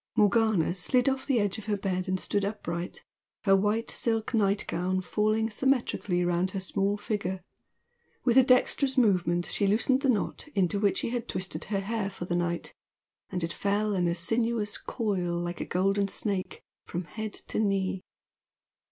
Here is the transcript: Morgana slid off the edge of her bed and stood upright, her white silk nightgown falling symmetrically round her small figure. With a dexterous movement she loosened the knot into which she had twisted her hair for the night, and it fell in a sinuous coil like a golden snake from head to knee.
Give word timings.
Morgana 0.15 0.73
slid 0.73 1.07
off 1.07 1.27
the 1.27 1.39
edge 1.39 1.59
of 1.59 1.65
her 1.65 1.77
bed 1.77 2.07
and 2.07 2.19
stood 2.19 2.43
upright, 2.43 3.05
her 3.43 3.55
white 3.55 3.91
silk 3.91 4.33
nightgown 4.33 4.99
falling 5.01 5.47
symmetrically 5.51 6.25
round 6.25 6.49
her 6.49 6.59
small 6.59 6.97
figure. 6.97 7.43
With 8.23 8.35
a 8.35 8.41
dexterous 8.41 8.97
movement 8.97 9.45
she 9.45 9.67
loosened 9.67 10.01
the 10.01 10.09
knot 10.09 10.47
into 10.55 10.79
which 10.79 10.97
she 10.97 11.11
had 11.11 11.27
twisted 11.27 11.65
her 11.65 11.81
hair 11.81 12.09
for 12.09 12.25
the 12.25 12.35
night, 12.35 12.73
and 13.29 13.43
it 13.43 13.53
fell 13.53 13.93
in 13.93 14.07
a 14.07 14.15
sinuous 14.15 14.75
coil 14.79 15.37
like 15.39 15.61
a 15.61 15.65
golden 15.65 16.07
snake 16.07 16.63
from 16.83 17.03
head 17.03 17.33
to 17.33 17.59
knee. 17.59 18.03